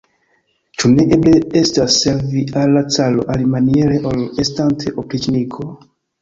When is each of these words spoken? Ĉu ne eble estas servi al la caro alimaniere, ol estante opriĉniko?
Ĉu 0.83 0.89
ne 0.93 1.03
eble 1.17 1.33
estas 1.59 1.97
servi 2.05 2.45
al 2.61 2.73
la 2.77 2.83
caro 2.95 3.27
alimaniere, 3.35 4.01
ol 4.13 4.25
estante 4.47 4.95
opriĉniko? 5.05 5.71